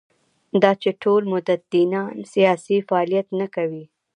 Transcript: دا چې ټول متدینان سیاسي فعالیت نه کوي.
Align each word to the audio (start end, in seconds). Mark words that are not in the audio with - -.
دا 0.61 0.71
چې 0.81 0.89
ټول 1.03 1.21
متدینان 1.33 2.13
سیاسي 2.33 2.77
فعالیت 2.87 3.27
نه 3.39 3.47
کوي. 3.55 3.85